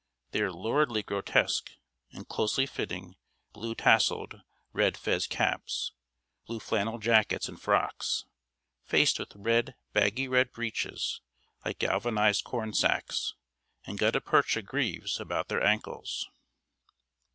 They 0.31 0.41
are 0.41 0.51
luridly 0.51 1.03
grotesque, 1.03 1.73
in 2.09 2.25
closely 2.25 2.65
fitting, 2.65 3.17
blue 3.53 3.75
tasseled, 3.75 4.41
red 4.73 4.97
fez 4.97 5.27
caps, 5.27 5.91
blue 6.47 6.59
flannel 6.59 6.97
jackets 6.97 7.47
and 7.47 7.61
frocks, 7.61 8.25
faced 8.83 9.19
with 9.19 9.35
red, 9.35 9.75
baggy 9.93 10.27
red 10.27 10.53
breeches, 10.53 11.21
like 11.63 11.77
galvanized 11.77 12.43
corn 12.43 12.73
sacks, 12.73 13.35
and 13.85 13.99
gutta 13.99 14.21
percha 14.21 14.63
greaves 14.63 15.19
about 15.19 15.49
their 15.49 15.63
ankles. 15.63 16.27